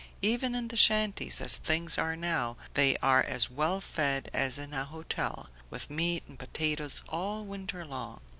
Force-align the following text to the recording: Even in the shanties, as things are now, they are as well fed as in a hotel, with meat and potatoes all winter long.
Even 0.23 0.55
in 0.55 0.69
the 0.69 0.77
shanties, 0.77 1.39
as 1.41 1.57
things 1.57 1.99
are 1.99 2.15
now, 2.15 2.57
they 2.73 2.97
are 3.03 3.21
as 3.21 3.51
well 3.51 3.79
fed 3.79 4.31
as 4.33 4.57
in 4.57 4.73
a 4.73 4.83
hotel, 4.83 5.47
with 5.69 5.91
meat 5.91 6.23
and 6.27 6.39
potatoes 6.39 7.03
all 7.07 7.45
winter 7.45 7.85
long. 7.85 8.19